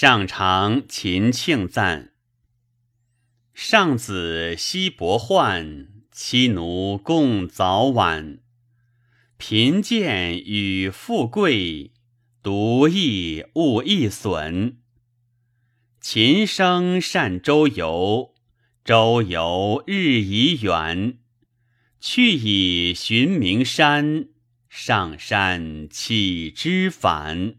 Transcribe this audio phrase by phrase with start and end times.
[0.00, 2.12] 上长秦庆赞。
[3.52, 8.38] 上子西伯患，妻奴共早晚。
[9.38, 11.90] 贫贱与富贵，
[12.44, 14.78] 独异勿易损。
[16.00, 18.36] 琴声善周游，
[18.84, 21.18] 周游日已远。
[21.98, 24.28] 去以寻名山，
[24.68, 27.56] 上山岂知返？